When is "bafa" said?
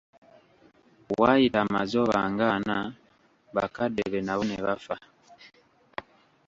4.65-4.95